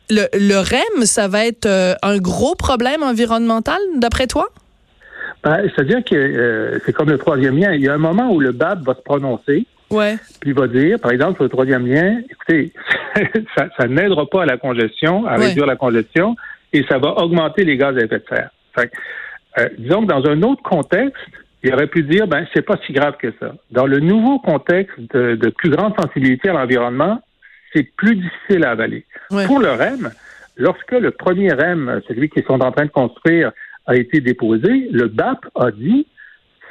Le, 0.10 0.28
le, 0.34 0.60
REM, 0.60 1.06
ça 1.06 1.28
va 1.28 1.46
être 1.46 1.66
euh, 1.66 1.96
un 2.04 2.18
gros 2.18 2.54
problème 2.54 3.02
environnemental, 3.02 3.80
d'après 3.96 4.28
toi? 4.28 4.50
Ben, 5.46 5.70
C'est-à-dire 5.70 6.04
que 6.04 6.16
euh, 6.16 6.80
c'est 6.86 6.92
comme 6.92 7.10
le 7.10 7.20
troisième 7.20 7.58
lien. 7.58 7.72
Il 7.72 7.82
y 7.82 7.88
a 7.88 7.94
un 7.94 8.00
moment 8.00 8.32
où 8.32 8.40
le 8.40 8.52
BAP 8.52 8.84
va 8.84 8.96
se 8.96 9.02
prononcer. 9.02 9.68
Ouais. 9.92 10.18
Puis 10.42 10.50
il 10.50 10.56
va 10.56 10.68
dire, 10.68 11.00
par 11.00 11.12
exemple, 11.12 11.36
sur 11.36 11.44
le 11.44 11.50
troisième 11.50 11.86
lien, 11.86 12.20
écoutez, 12.30 12.74
ça, 13.56 13.88
n'aidera 13.88 14.26
pas 14.26 14.42
à 14.42 14.46
la 14.48 14.58
congestion, 14.58 15.28
à 15.28 15.36
réduire 15.36 15.68
la 15.68 15.76
congestion, 15.76 16.36
et 16.74 16.84
ça 16.90 16.98
va 16.98 17.10
augmenter 17.20 17.64
les 17.64 17.78
gaz 17.78 17.96
à 17.96 18.02
effet 18.02 18.18
de 18.18 18.26
serre. 18.28 18.50
Fait, 18.76 18.92
euh, 19.60 19.70
disons 19.78 20.02
que 20.02 20.08
dans 20.08 20.26
un 20.26 20.42
autre 20.42 20.64
contexte, 20.64 21.24
il 21.62 21.72
aurait 21.72 21.88
pu 21.88 22.02
dire, 22.02 22.28
ben, 22.28 22.48
c'est 22.54 22.64
pas 22.64 22.78
si 22.86 22.94
grave 22.94 23.16
que 23.20 23.32
ça. 23.40 23.54
Dans 23.70 23.86
le 23.86 24.00
nouveau 24.00 24.40
contexte 24.40 25.00
de, 25.14 25.36
de 25.36 25.50
plus 25.50 25.70
grande 25.70 25.94
sensibilité 25.96 26.50
à 26.50 26.54
l'environnement, 26.54 27.22
c'est 27.72 27.84
plus 27.96 28.16
difficile 28.16 28.66
à 28.66 28.72
avaler. 28.72 29.06
Pour 29.30 29.60
le 29.60 29.72
REM, 29.72 30.10
lorsque 30.58 30.92
le 30.92 31.12
premier 31.12 31.54
REM, 31.54 32.02
celui 32.08 32.30
qu'ils 32.30 32.46
sont 32.46 32.62
en 32.62 32.72
train 32.72 32.86
de 32.86 32.92
construire, 32.92 33.52
a 33.88 33.96
été 33.96 34.20
déposé, 34.20 34.90
le 34.92 35.08
BAP 35.08 35.46
a 35.56 35.72
dit 35.72 36.08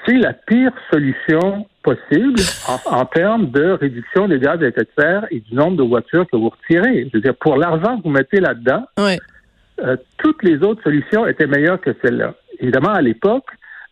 c'est 0.06 0.16
la 0.16 0.32
pire 0.32 0.72
solution 0.92 1.66
possible 1.82 2.40
en, 2.86 3.04
termes 3.04 3.50
de 3.50 3.70
réduction 3.72 4.28
des 4.28 4.38
gaz 4.38 4.62
à 4.62 4.66
effet 4.66 4.82
de 4.82 4.88
serre 4.98 5.26
et 5.30 5.40
du 5.40 5.54
nombre 5.54 5.76
de 5.76 5.82
voitures 5.82 6.26
que 6.30 6.36
vous 6.36 6.50
retirez. 6.50 7.08
Je 7.10 7.16
veux 7.16 7.22
dire, 7.22 7.34
pour 7.34 7.56
l'argent 7.56 7.98
que 7.98 8.02
vous 8.02 8.10
mettez 8.10 8.40
là-dedans, 8.40 8.86
euh, 8.98 9.96
toutes 10.18 10.42
les 10.42 10.62
autres 10.62 10.82
solutions 10.82 11.26
étaient 11.26 11.46
meilleures 11.46 11.80
que 11.80 11.94
celle-là. 12.02 12.34
Évidemment, 12.60 12.92
à 12.92 13.02
l'époque, 13.02 13.46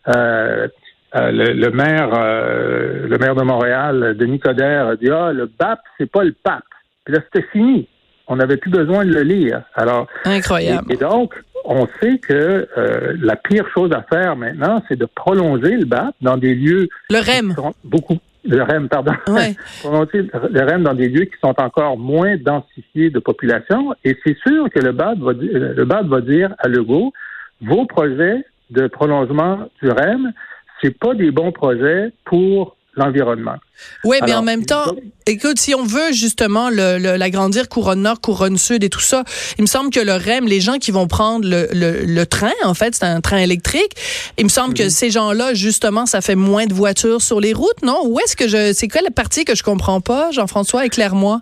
euh, 0.08 0.68
euh, 1.14 1.30
le, 1.30 1.70
maire, 1.70 2.10
le 2.10 3.18
maire 3.18 3.34
de 3.34 3.42
Montréal, 3.42 4.16
Denis 4.18 4.40
Coderre, 4.40 4.88
a 4.88 4.96
dit 4.96 5.10
ah 5.10 5.32
le 5.32 5.46
BAP 5.46 5.80
c'est 5.98 6.10
pas 6.10 6.24
le 6.24 6.32
pape. 6.32 6.64
Puis 7.04 7.14
là, 7.14 7.20
c'était 7.24 7.46
fini. 7.52 7.88
On 8.28 8.36
n'avait 8.36 8.56
plus 8.56 8.70
besoin 8.70 9.04
de 9.04 9.12
le 9.12 9.22
lire. 9.22 9.62
Alors, 9.74 10.06
Incroyable. 10.24 10.92
Et, 10.92 10.96
donc, 10.96 11.34
on 11.64 11.87
sait 12.00 12.19
que 12.19 12.69
euh, 12.76 13.16
la 13.21 13.37
pire 13.37 13.66
chose 13.75 13.90
à 13.92 14.02
faire 14.02 14.37
maintenant, 14.37 14.83
c'est 14.88 14.99
de 14.99 15.07
prolonger 15.07 15.76
le 15.76 15.85
BAP 15.85 16.14
dans 16.21 16.37
des 16.37 16.54
lieux. 16.54 16.88
Le 17.11 17.19
REM. 17.19 17.54
beaucoup. 17.85 18.19
Le 18.45 18.61
REM, 18.62 18.88
pardon. 18.88 19.12
Ouais. 19.28 19.54
prolonger 19.81 20.23
le 20.50 20.64
REM 20.64 20.83
dans 20.83 20.95
des 20.95 21.09
lieux 21.09 21.26
qui 21.26 21.38
sont 21.42 21.54
encore 21.61 21.97
moins 21.97 22.37
densifiés 22.37 23.11
de 23.11 23.21
population. 23.21 23.95
Et 24.04 24.16
c'est 24.25 24.37
sûr 24.38 24.69
que 24.71 24.81
le 24.81 24.92
BAP 24.92 25.19
va, 25.19 25.33
le 25.33 25.85
BAP 25.85 26.07
va 26.07 26.21
dire 26.21 26.54
à 26.59 26.69
Legault, 26.69 27.12
vos 27.61 27.87
projets 27.87 28.45
de 28.71 28.88
prolongement 28.88 29.69
du 29.81 29.90
REM, 29.90 30.33
c'est 30.81 30.99
pas 30.99 31.14
des 31.14 31.31
bons 31.31 31.52
projets 31.52 32.12
pour 32.25 32.76
l'environnement. 32.94 33.56
Oui, 34.04 34.18
mais 34.25 34.34
en 34.34 34.42
même 34.42 34.64
temps, 34.64 34.94
écoute, 35.26 35.58
si 35.58 35.75
on 35.75 35.84
veut 35.84 36.12
justement 36.12 36.68
l'agrandir 36.70 37.68
couronne 37.68 38.02
nord, 38.02 38.20
couronne 38.20 38.58
sud 38.58 38.84
et 38.84 38.90
tout 38.90 39.00
ça, 39.00 39.25
il 39.58 39.62
me 39.62 39.66
semble 39.66 39.90
que 39.90 40.00
le 40.00 40.12
REM, 40.12 40.46
les 40.46 40.61
gens 40.61 40.78
qui 40.78 40.90
vont 40.90 41.08
prendre 41.08 41.46
le, 41.49 42.25
train, 42.25 42.52
en 42.64 42.75
fait, 42.75 42.94
c'est 42.94 43.04
un 43.04 43.20
train 43.20 43.38
électrique, 43.38 43.94
il 44.38 44.44
me 44.44 44.50
semble 44.50 44.75
que 44.75 44.84
mhm. 44.84 44.90
ces 44.90 45.11
gens-là, 45.11 45.54
justement, 45.54 46.06
ça 46.06 46.20
fait 46.20 46.37
moins 46.37 46.66
de 46.66 46.75
voitures 46.75 47.22
sur 47.22 47.40
les 47.40 47.52
routes, 47.52 47.82
non? 47.82 47.99
Où 48.04 48.20
est-ce 48.20 48.37
que 48.37 48.49
je, 48.49 48.72
c'est 48.72 48.88
quoi 48.88 49.00
la 49.02 49.11
partie 49.11 49.44
que 49.44 49.54
je 49.54 49.62
comprends 49.62 50.00
pas, 50.00 50.30
Jean-François, 50.30 50.84
éclaire-moi. 50.87 51.40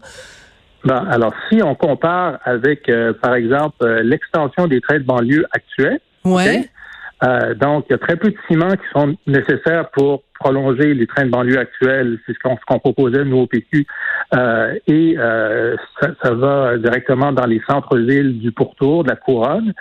Ben, 0.85 1.07
alors, 1.11 1.35
si 1.51 1.63
on 1.63 1.75
compare 1.75 2.39
avec, 2.45 2.89
euh, 2.89 3.13
par 3.13 3.35
exemple, 3.35 3.77
euh, 3.83 4.03
l'extension 4.03 4.67
des 4.67 4.81
trains 4.81 4.99
de 4.99 5.05
banlieue 5.05 5.45
actuels, 5.53 6.01
ouais. 6.25 6.71
Euh, 7.23 7.55
donc, 7.55 7.85
il 7.89 7.93
y 7.93 7.95
a 7.95 7.99
très 7.99 8.17
peu 8.17 8.31
de 8.31 8.37
ciments 8.49 8.71
qui 8.71 8.89
sont 8.95 9.15
nécessaires 9.27 9.91
pour 9.91 10.23
prolonger 10.41 10.95
les 10.95 11.07
trains 11.07 11.27
de 11.27 11.31
banlieue 11.31 11.59
actuels. 11.59 12.19
C'est 12.27 12.33
ce 12.33 12.39
qu'on 12.39 12.79
proposait, 12.79 13.25
nous, 13.25 13.39
au 13.39 13.47
PQ. 13.47 13.87
Euh, 14.35 14.75
et 14.87 15.15
euh, 15.19 15.77
ça, 16.01 16.35
va 16.35 16.77
directement 16.79 17.33
dans 17.33 17.47
les 17.47 17.63
centres-villes 17.69 18.41
du 18.41 18.51
pourtour, 18.51 19.05
de 19.05 19.11
la 19.11 19.17
couronne. 19.17 19.73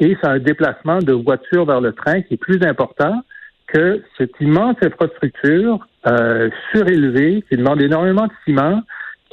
et 0.00 0.16
c'est 0.20 0.28
un 0.28 0.38
déplacement 0.38 0.98
de 0.98 1.12
voitures 1.12 1.64
vers 1.64 1.80
le 1.80 1.92
train 1.92 2.22
qui 2.22 2.34
est 2.34 2.42
plus 2.48 2.62
important 2.62 3.22
que 3.66 4.02
cette 4.18 4.38
immense 4.40 4.76
infrastructure 4.82 5.86
surélevée 6.72 7.42
qui 7.48 7.56
demande 7.56 7.80
énormément 7.80 8.26
de 8.26 8.32
ciment, 8.44 8.82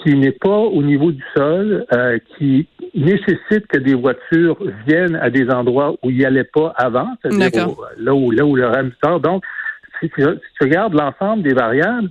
qui 0.03 0.15
n'est 0.15 0.31
pas 0.31 0.58
au 0.58 0.81
niveau 0.81 1.12
du 1.12 1.24
sol, 1.36 1.86
euh, 1.93 2.17
qui 2.38 2.67
nécessite 2.96 3.67
que 3.67 3.77
des 3.77 3.93
voitures 3.93 4.58
viennent 4.88 5.15
à 5.15 5.29
des 5.29 5.50
endroits 5.50 5.96
où 6.03 6.10
il 6.10 6.17
n'y 6.17 6.25
allait 6.25 6.43
pas 6.43 6.74
avant, 6.75 7.08
c'est-à-dire 7.22 7.67
là 7.98 8.13
où, 8.13 8.31
là 8.31 8.46
où 8.46 8.55
le 8.55 8.65
REM 8.67 8.91
sort. 9.03 9.20
Donc, 9.20 9.43
si 10.01 10.10
tu, 10.10 10.25
regardes 10.60 10.93
l'ensemble 10.93 11.43
des 11.43 11.53
variables, 11.53 12.10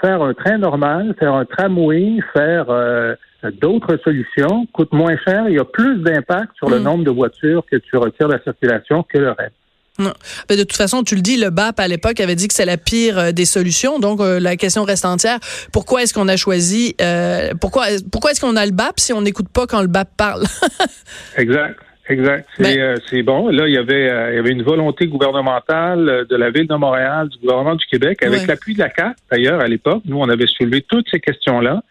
faire 0.00 0.22
un 0.22 0.34
train 0.34 0.58
normal, 0.58 1.14
faire 1.18 1.34
un 1.34 1.44
tramway, 1.44 2.18
faire 2.32 2.66
euh, 2.68 3.14
d'autres 3.60 3.98
solutions 4.04 4.66
coûte 4.72 4.92
moins 4.92 5.16
cher. 5.24 5.48
Il 5.48 5.54
y 5.54 5.58
a 5.58 5.64
plus 5.64 5.98
d'impact 6.02 6.52
sur 6.56 6.68
le 6.68 6.80
mm. 6.80 6.82
nombre 6.82 7.04
de 7.04 7.10
voitures 7.10 7.64
que 7.70 7.76
tu 7.76 7.96
retires 7.96 8.28
de 8.28 8.34
la 8.34 8.42
circulation 8.42 9.02
que 9.02 9.18
le 9.18 9.30
REM. 9.30 9.50
Non. 9.98 10.12
de 10.48 10.56
toute 10.62 10.76
façon, 10.76 11.02
tu 11.02 11.16
le 11.16 11.22
dis, 11.22 11.36
le 11.36 11.50
BAP 11.50 11.80
à 11.80 11.88
l'époque 11.88 12.20
avait 12.20 12.36
dit 12.36 12.46
que 12.46 12.54
c'est 12.54 12.64
la 12.64 12.76
pire 12.76 13.18
euh, 13.18 13.32
des 13.32 13.44
solutions. 13.44 13.98
Donc 13.98 14.20
euh, 14.20 14.38
la 14.38 14.56
question 14.56 14.84
reste 14.84 15.04
entière. 15.04 15.40
Pourquoi 15.72 16.02
est-ce 16.02 16.14
qu'on 16.14 16.28
a 16.28 16.36
choisi 16.36 16.94
euh, 17.00 17.52
Pourquoi 17.60 17.86
pourquoi 18.12 18.30
est-ce 18.30 18.40
qu'on 18.40 18.56
a 18.56 18.64
le 18.64 18.72
BAP 18.72 19.00
si 19.00 19.12
on 19.12 19.22
n'écoute 19.22 19.48
pas 19.48 19.66
quand 19.66 19.80
le 19.80 19.88
BAP 19.88 20.08
parle? 20.16 20.44
Exact. 21.36 21.80
Exact. 22.08 22.48
Ben 22.58 22.96
c'est 23.08 23.22
bon. 23.22 23.48
Là, 23.48 23.68
il 23.68 23.74
y 23.74 23.78
avait 23.78 24.06
il 24.32 24.36
y 24.36 24.38
avait 24.38 24.52
une 24.52 24.62
volonté 24.62 25.06
gouvernementale 25.06 26.26
de 26.28 26.36
la 26.36 26.50
ville 26.50 26.66
de 26.66 26.74
Montréal, 26.74 27.28
du 27.28 27.38
gouvernement 27.38 27.74
du 27.74 27.84
Québec, 27.86 28.22
avec 28.22 28.46
l'appui 28.46 28.74
de 28.74 28.78
la 28.78 28.88
CAF. 28.88 29.14
D'ailleurs, 29.30 29.60
à 29.60 29.66
l'époque, 29.66 30.02
nous, 30.06 30.18
on 30.18 30.28
avait 30.28 30.46
soulevé 30.46 30.82
toutes 30.82 31.06
ces 31.10 31.20
questions-là 31.20 31.82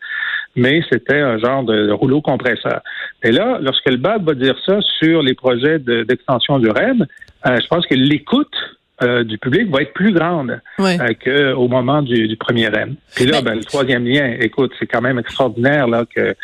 mais 0.58 0.82
c'était 0.92 1.20
un 1.20 1.38
genre 1.38 1.64
de 1.64 1.92
rouleau 1.92 2.20
compresseur. 2.20 2.82
Et 3.24 3.32
là, 3.32 3.60
lorsque 3.62 3.88
le 3.88 3.98
BAP 3.98 4.24
va 4.24 4.34
dire 4.34 4.58
ça 4.66 4.80
sur 5.00 5.22
les 5.22 5.36
projets 5.36 5.80
d'extension 5.80 6.60
du 6.60 6.70
REM, 6.70 7.06
euh, 7.46 7.58
je 7.62 7.68
pense 7.68 7.86
que 7.86 7.94
l'écoute 7.94 8.56
euh, 9.02 9.24
du 9.24 9.38
public 9.38 9.70
va 9.70 9.82
être 9.82 9.94
plus 9.94 10.12
grande 10.12 10.60
euh, 10.80 11.14
qu'au 11.24 11.68
moment 11.68 12.02
du, 12.02 12.36
premier 12.38 12.68
REM. 12.68 12.96
Puis 13.16 13.26
là, 13.26 13.42
ben, 13.42 13.56
le 13.56 13.64
troisième 13.64 14.06
lien, 14.06 14.36
écoute, 14.40 14.72
c'est 14.80 14.88
quand 14.88 15.02
même 15.02 15.20
extraordinaire 15.20 15.88
là 15.88 16.06
que, 16.06 16.36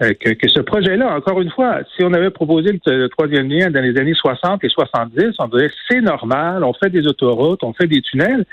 que, 0.00 0.48
ce 0.48 0.60
projet-là, 0.60 1.16
encore 1.16 1.40
une 1.40 1.50
fois, 1.50 1.80
si 1.96 2.04
on 2.04 2.12
avait 2.12 2.30
proposé 2.30 2.78
le, 2.86 3.08
troisième 3.08 3.48
lien 3.48 3.70
dans 3.70 3.80
les 3.80 3.98
années 3.98 4.14
60 4.14 4.62
et 4.62 4.68
70, 4.68 5.34
on 5.38 5.48
dirait 5.48 5.70
c'est 5.88 6.00
normal, 6.00 6.62
on 6.64 6.74
fait 6.74 6.90
des 6.90 7.06
autoroutes, 7.06 7.64
on 7.64 7.72
fait 7.72 7.86
des 7.88 8.02
tunnels. 8.02 8.44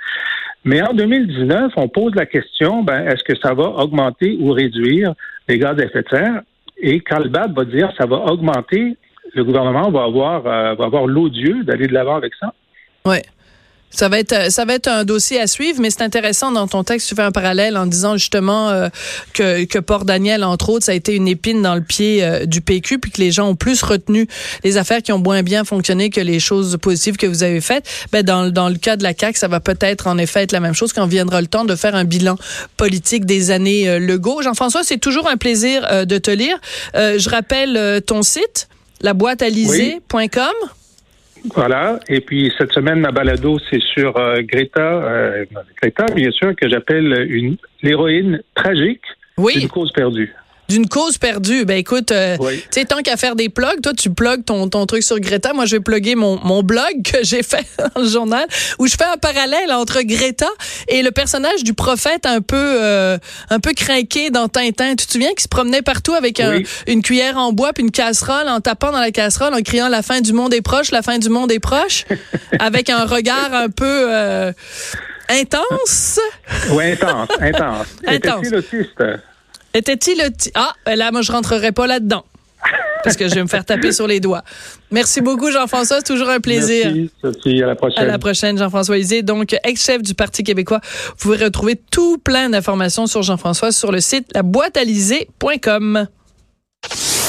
Mais 0.66 0.82
en 0.82 0.94
2019, 0.94 1.74
on 1.76 1.90
pose 1.90 2.16
la 2.16 2.26
question, 2.26 2.84
ben, 2.84 3.08
est-ce 3.08 3.24
que 3.24 3.38
ça 3.38 3.54
va 3.54 3.66
augmenter 3.66 4.38
ou 4.40 4.52
réduire 4.52 5.14
les 5.48 5.60
gaz 5.60 5.78
à 5.80 5.84
effet 5.84 6.04
de 6.04 6.10
serre? 6.10 6.42
Et 6.78 7.02
quand 7.02 7.20
le 7.20 7.30
va 7.30 7.66
dire 7.66 7.92
ça 7.98 8.06
va 8.06 8.18
augmenter 8.18 8.98
le 9.34 9.44
gouvernement 9.44 9.90
va 9.90 10.04
avoir, 10.04 10.46
euh, 10.46 10.76
va 10.76 10.86
avoir 10.86 11.08
l'odieux 11.08 11.64
d'aller 11.64 11.88
de 11.88 11.94
l'avant 11.94 12.16
avec 12.16 12.34
ça. 12.40 12.54
Ouais. 13.06 13.22
Ça 13.94 14.10
va 14.10 14.20
être 14.20 14.52
ça 14.52 14.66
va 14.66 14.74
être 14.74 14.88
un 14.88 15.04
dossier 15.04 15.40
à 15.40 15.48
suivre, 15.48 15.80
mais 15.80 15.90
c'est 15.92 16.02
intéressant 16.02 16.52
dans 16.52 16.68
ton 16.68 16.84
texte, 16.84 17.08
tu 17.08 17.16
fais 17.16 17.22
un 17.22 17.32
parallèle 17.32 17.78
en 17.78 17.86
disant 17.86 18.18
justement 18.18 18.70
euh, 18.70 18.90
que 19.34 19.66
que 19.66 19.78
Port 19.78 20.06
Daniel 20.06 20.44
entre 20.44 20.70
autres, 20.70 20.86
ça 20.86 20.94
a 20.94 20.96
été 20.96 21.16
une 21.16 21.28
épine 21.28 21.62
dans 21.62 21.76
le 21.76 21.82
pied 21.82 22.24
euh, 22.24 22.46
du 22.46 22.62
PQ, 22.62 22.98
puis 23.00 23.12
que 23.12 23.22
les 23.22 23.32
gens 23.32 23.50
ont 23.50 23.56
plus 23.56 23.84
retenu 23.84 24.28
les 24.64 24.78
affaires 24.78 25.02
qui 25.02 25.12
ont 25.12 25.20
moins 25.20 25.44
bien 25.44 25.64
fonctionné 25.64 26.10
que 26.10 26.22
les 26.22 26.40
choses 26.40 26.78
positives 26.82 27.18
que 27.18 27.28
vous 27.28 27.44
avez 27.44 27.62
faites. 27.62 27.86
Ben 28.12 28.24
dans 28.24 28.50
dans 28.50 28.70
le 28.70 28.76
cas 28.76 28.96
de 28.96 29.04
la 29.04 29.14
CAC, 29.14 29.38
ça 29.38 29.48
va 29.48 29.60
peut-être 29.60 30.08
en 30.08 30.18
effet 30.18 30.44
être 30.44 30.52
la 30.52 30.60
même 30.60 30.74
chose 30.74 30.92
quand 30.92 31.06
viendra 31.06 31.40
le 31.42 31.48
temps 31.48 31.66
de 31.66 31.76
faire 31.76 31.94
un 31.96 32.04
bilan 32.04 32.36
politique 32.78 33.26
des 33.26 33.52
années 33.52 33.88
euh, 33.88 34.00
Legault. 34.00 34.42
Jean-François, 34.42 34.84
c'est 34.84 34.98
toujours 34.98 35.28
un 35.30 35.38
plaisir 35.38 35.86
euh, 35.92 36.06
de 36.06 36.18
te 36.18 36.32
lire. 36.32 36.58
je 36.96 37.30
rappelle 37.30 38.02
ton 38.06 38.24
site, 38.24 38.68
laboîtealisée.com. 39.02 40.83
Voilà. 41.56 42.00
Et 42.08 42.22
puis 42.22 42.52
cette 42.58 42.72
semaine, 42.72 43.00
ma 43.00 43.12
balado, 43.12 43.58
c'est 43.70 43.82
sur 43.82 44.18
euh, 44.18 44.42
Greta, 44.42 44.82
euh, 44.82 45.46
Greta, 45.82 46.06
bien 46.14 46.32
sûr, 46.32 46.56
que 46.56 46.70
j'appelle 46.70 47.28
une 47.30 47.58
l'héroïne 47.82 48.42
tragique 48.56 49.04
oui. 49.38 49.60
d'une 49.60 49.70
cause 49.70 49.92
perdue 49.92 50.34
d'une 50.70 50.88
cause 50.88 51.18
perdue. 51.18 51.66
Ben 51.66 51.78
écoute, 51.78 52.12
euh, 52.12 52.38
tu 52.38 52.62
sais, 52.72 52.86
tant 52.86 53.02
qu'à 53.02 53.18
faire 53.18 53.36
des 53.36 53.50
plugs, 53.50 53.82
toi, 53.82 53.94
tu 53.94 54.10
plugues 54.10 54.46
ton, 54.46 54.70
ton 54.70 54.86
truc 54.86 55.04
sur 55.04 55.20
Greta. 55.20 55.54
Moi, 55.54 55.66
je 55.66 55.76
vais 55.76 55.82
plugger 55.82 56.16
mon, 56.16 56.40
mon 56.44 56.64
blog 56.64 57.04
que 57.04 57.18
j'ai 57.24 57.44
fait 57.44 57.66
dans 57.96 58.02
le 58.02 58.08
journal 58.08 58.46
où 58.80 58.88
je 58.88 58.96
fais 58.96 59.06
un 59.06 59.18
parallèle 59.18 59.72
entre 59.72 60.02
Greta 60.02 60.50
et 60.88 61.02
le 61.02 61.12
personnage 61.12 61.64
du 61.64 61.74
prophète 61.74 62.26
un 62.26 62.42
peu 62.42 62.56
euh, 62.58 63.18
un 63.50 63.60
peu 63.60 63.74
craqué 63.74 64.30
dans 64.30 64.48
Tintin. 64.48 64.96
Tu 64.96 65.06
te 65.06 65.12
souviens 65.12 65.32
qu'il 65.32 65.42
se 65.42 65.48
promenait 65.48 65.82
partout 65.82 66.14
avec 66.14 66.42
une 66.88 67.02
cuillère 67.02 67.38
en 67.38 67.52
bois 67.52 67.74
puis 67.74 67.84
une 67.84 67.92
casserole 67.92 68.48
en 68.48 68.60
tapant 68.60 68.92
dans 68.92 69.00
la 69.00 69.12
casserole 69.12 69.54
en 69.54 69.62
criant 69.62 69.90
la 69.90 70.02
fin 70.02 70.22
du 70.22 70.34
monde 70.34 70.54
est 70.54 70.62
proche, 70.62 70.92
la 70.92 71.02
fin 71.02 71.18
du 71.18 71.30
monde 71.30 71.52
est 71.52 71.60
proche, 71.60 72.06
avec 72.60 72.90
un 72.90 73.06
regard 73.06 73.54
un 73.54 73.70
peu 73.70 74.08
euh, 74.10 74.52
intense. 75.30 76.20
Oui, 76.72 76.92
intense, 76.92 77.30
intense. 77.40 77.88
intense. 78.08 78.48
Était-il 79.74 80.18
le... 80.18 80.30
Ah, 80.56 80.74
ben 80.86 80.98
là, 80.98 81.12
moi, 81.12 81.22
je 81.22 81.32
rentrerai 81.32 81.72
pas 81.72 81.88
là-dedans. 81.88 82.26
Parce 83.04 83.18
que 83.18 83.28
je 83.28 83.36
vais 83.36 83.44
me 83.44 83.48
faire 83.48 83.66
taper 83.66 83.92
sur 83.92 84.08
les 84.08 84.22
doigts. 84.22 84.44
Merci 84.90 85.20
beaucoup, 85.20 85.52
Jean-François. 85.52 85.98
C'est 85.98 86.14
toujours 86.14 86.30
un 86.30 86.40
plaisir. 86.40 86.86
Merci, 86.86 87.12
Sophie. 87.22 87.62
À 87.62 87.68
la 87.68 87.76
prochaine. 87.76 88.04
À 88.04 88.06
la 88.06 88.18
prochaine, 88.18 88.58
Jean-François 88.58 88.98
Isé, 88.98 89.22
donc 89.24 89.54
ex-chef 89.64 90.02
du 90.02 90.14
Parti 90.14 90.44
québécois. 90.44 90.80
Vous 90.84 91.16
pouvez 91.20 91.44
retrouver 91.44 91.76
tout 91.92 92.18
plein 92.18 92.50
d'informations 92.50 93.06
sur 93.06 93.22
Jean-François 93.22 93.74
sur 93.74 93.92
le 93.92 94.00
site 94.00 94.34
laboîtealisée.com. 94.34 96.08